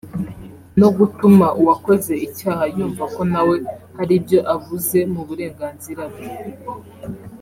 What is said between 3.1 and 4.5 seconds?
ko nawe hari ibyo